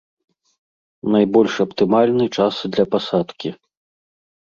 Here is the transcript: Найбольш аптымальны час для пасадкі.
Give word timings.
Найбольш 1.15 1.55
аптымальны 1.65 2.25
час 2.39 2.55
для 2.77 2.85
пасадкі. 2.95 3.49